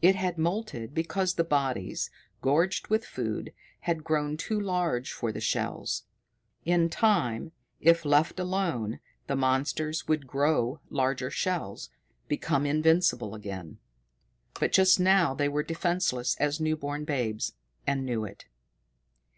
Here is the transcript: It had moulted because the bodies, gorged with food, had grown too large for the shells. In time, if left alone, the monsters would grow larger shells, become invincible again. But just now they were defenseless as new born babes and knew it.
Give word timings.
It 0.00 0.16
had 0.16 0.38
moulted 0.38 0.94
because 0.94 1.34
the 1.34 1.44
bodies, 1.44 2.10
gorged 2.40 2.88
with 2.88 3.04
food, 3.04 3.52
had 3.80 4.02
grown 4.02 4.38
too 4.38 4.58
large 4.58 5.12
for 5.12 5.32
the 5.32 5.40
shells. 5.42 6.04
In 6.64 6.88
time, 6.88 7.52
if 7.78 8.06
left 8.06 8.40
alone, 8.40 9.00
the 9.26 9.36
monsters 9.36 10.08
would 10.08 10.26
grow 10.26 10.80
larger 10.88 11.28
shells, 11.30 11.90
become 12.26 12.64
invincible 12.64 13.34
again. 13.34 13.76
But 14.58 14.72
just 14.72 14.98
now 14.98 15.34
they 15.34 15.50
were 15.50 15.62
defenseless 15.62 16.36
as 16.36 16.58
new 16.58 16.74
born 16.74 17.04
babes 17.04 17.52
and 17.86 18.06
knew 18.06 18.24
it. 18.24 18.46